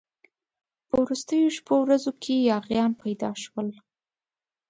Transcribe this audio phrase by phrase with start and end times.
[0.87, 3.67] په وروستو شپو ورځو کې یاغیان پیدا شول.